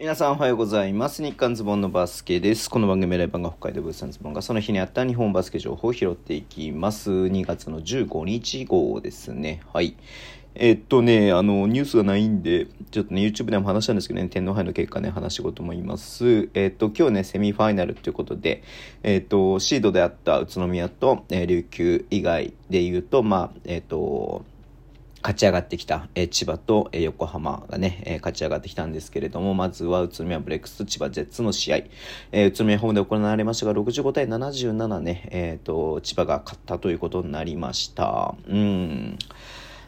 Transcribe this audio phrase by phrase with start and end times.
[0.00, 1.22] 皆さんおはようございます。
[1.22, 2.70] 日刊ズボンのバスケです。
[2.70, 7.10] この番組ライバーが北海道ブースタンズボンがその日にあった日本バスケ情報を拾っていきます。
[7.10, 9.60] 2月の15日号ですね。
[9.74, 9.94] はい。
[10.54, 16.48] えっとね、あの、ニュースがないんで、ちょっとね、YouTube でも話したんですけどね、天皇杯の結果ね、話しようと思います。
[16.54, 18.62] えっと、今日ね、セミファイナルということで、
[19.02, 24.46] えっと、シードであった宇都宮と、えー琉球以外で言うと、まあ、えっと、
[25.22, 31.76] 勝ち上がってきた、えー千葉と、えー横浜がね、えー勝ち上がってきたんですけれども、まずは宇都宮ブレックスと千葉ジェッツの試合、
[32.32, 38.34] え宇都宮ホームで行われましたが、65対77ね、えっ、と、千葉が勝ったということになりました。
[38.48, 39.18] うん。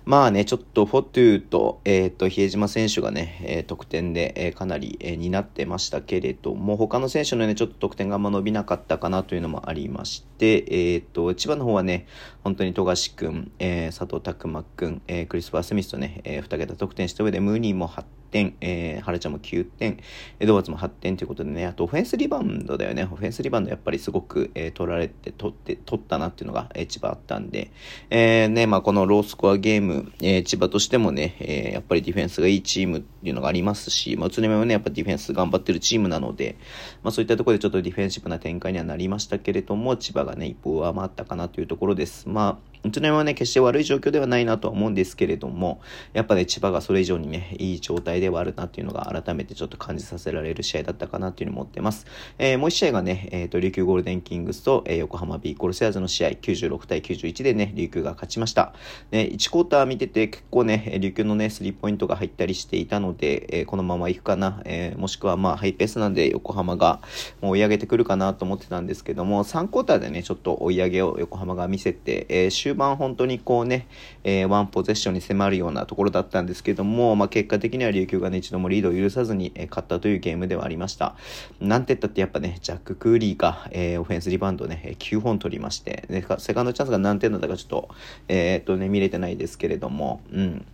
[0.04, 12.08] まあね、ちょっとフォトゥーと、えっ、と、比江島選手がね、えー得点で、えーかなり、えー担ってましたけれども、他の選手のね、ちょっと得点があんま伸びなかったかなというのもありまして、えっ、と、千葉の方はね、
[12.42, 19.98] 本当に富樫君、えー佐藤拓磨君、えークリスパー・スミスとね、えー、2桁得点した上で、ムーニーも8点、えー、原ちゃんも9点、
[20.40, 23.04] エドワーズも8点ということでね、あとオフェンスリバウンドだよね。
[23.04, 27.70] オフェンスリバウンドやっぱりすごく、えー取られて、取って、取ったなっていうのが、えー千葉あったんで、
[28.10, 36.56] えーね、まあこのロースコアゲーム、えー千葉としてもね、えーやっぱりディフェンスがいいチームっていうのがありますし、まあ宇都宮もね、やっぱディフェンス頑張ってるチームなので、
[37.02, 42.28] まあそういったところでちょっとディフェンシブな展開にはなりましたけれども、千葉がね、一歩上回ったかなというところです。
[42.28, 45.80] まあ、宇都宮はね、決して悪い状況ではないなとは思うんですけれども、
[46.14, 52.06] やっぱね、千葉がそれ以上にね、いい状態ではあるなっていうのが改めてちょっと感じさせられる試合だったかなっていうのを思ってます。
[52.38, 58.74] えーもう一試合がね、えっ、と、琉球ゴールデンキングスと、えー横浜ビーコルセアーズの試合、96対91でね、琉球が勝ちました。
[59.12, 67.00] ね、1クォーター見てて結構ね、琉球のね、スリーポイントが入ったりしていたので、えーこのまま行くかな、えもしくはまあ、ハイペースなんで横浜が
[67.40, 73.86] もう追い上げてくるかなと思ってたんですけども、3クォーターでね、ちょっと追い上げを横浜が見せて、えー終盤本当にこうね、
[74.24, 81.14] えーワンポゼッションに迫るようなところだったんですけども、まあ、結果的には琉球がね、一度もリードを許さずに、えー勝ったというゲームではありました。
[81.60, 87.88] なんて言ったってやっぱね、ジャック・クーリーが、えーオフェンスリバウンドね、9本取りまして、ねセカンドチャンスが何点だったかちょっと、
[88.28, 90.66] えーっとね、見れてないですけれども、うん。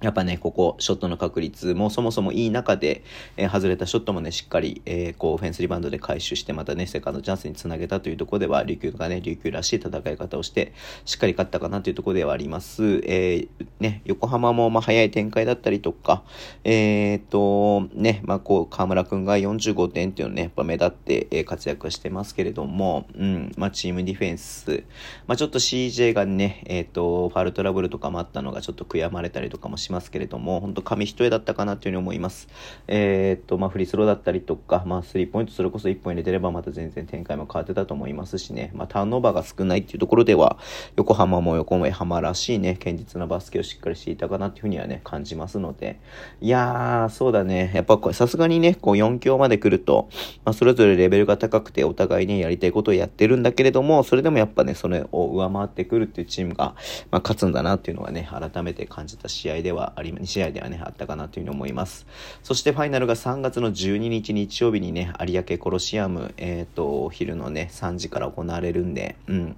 [0.00, 3.02] やっぱね、ここ、ショットの確率もそもそもいい中で、
[3.36, 10.72] えー外れたショットもね、しっかり、えーこう、フェンスリバウンドで回収して、またね、セカンドチャンスにつなげたというところでは、琉球がね、琉球らしい戦い方をして、
[11.04, 13.02] しっかり勝ったかなというところではあります。
[13.04, 16.22] えーね、横浜も、まあ、早い展開だったりとか、
[16.64, 24.84] えっと、ね、まあ、こう、河村くんが45点っていうのね、やっぱ目立って、え活躍してますけれども、うん、まあ、チームディフェンス、
[25.26, 32.48] まあ、ちょっと CJ がね、えっと、ファウルトラブルとかもあったのがちょっと悔やまれたりとかもしますけれども、本当紙一重だったかなというふうに思います。
[32.88, 40.58] えーっと、まあ、フリースローだったりとか、まあ、スリーポイントそれこそ1本入れてればまた全然展開も変わってたと思いますしね、まあ、ターンオーバーが少ないっていうところでは、
[40.96, 46.00] 横浜も横浜らしいね、堅実なバスケをしっかりしていたかなっていうふうにはね、感じますので、
[46.40, 50.08] いやー、そうだね、やっぱこれさすがにね、こう4強まで来ると、
[50.44, 56.74] まあ、それぞれレベルが高くて、お互いね、やりたいことをやってるんだけれども、それでもやっぱね、それを上回ってくるっていうチームが、
[57.10, 62.06] まあ、勝つんだなっていうのはね、改めて感じた試合ではあり、2試合ではね、あったかなというふうに思います。
[62.42, 69.56] そしてファイナルが3月の12日日曜日にね、有明コロシアム、えっ、と、お昼のね、3時から行われるんで、うん。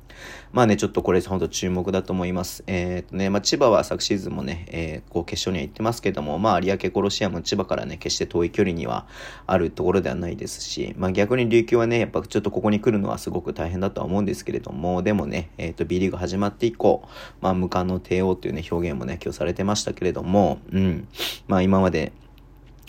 [0.52, 2.62] まあね、ちょっとこれ本当注目だと思います。
[2.66, 9.06] えっ、とね、まあ千葉は昨シーズンもね、えーこう決勝には行ってますけども、まあ有明コロシアム、千葉からね、決して遠い距離には
[9.46, 17.08] あるところではないですし、まあ逆に琉球はね、やっぱちょっとここに来るのはすごく大変だとは思うんですけれども、でもね、えっ、と B リーグ始まって以降、
[17.40, 21.08] まあ無冠の帝王というね、表現もね、今日されてましたけれども、どもうん。
[21.48, 22.12] まあ今まで、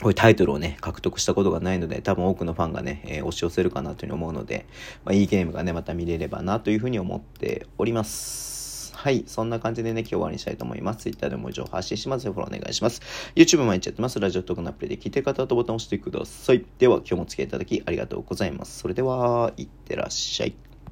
[0.01, 4.65] こういうタイトルをね、獲得したことがないので、多分多くのファンがね、えー押し寄せるかなというふうに思うので、
[5.05, 8.53] まあ、いいゲームがね、また見れればなというふうに思っております。
[8.95, 9.25] はい。
[9.27, 10.99] そんな感じでね、今日終わりにしたいと思います。
[10.99, 12.25] Twitter でも情報発信します。
[12.31, 13.01] フォローお願いします。
[13.35, 14.19] YouTube 毎日やってます。
[14.19, 16.65] ラジオトークのアプリで聞いてる方はボタンを押してください。
[16.79, 18.79] では、今日もお付き合いいただきありがとうございます。
[18.79, 20.72] それでは、いってらっしゃい。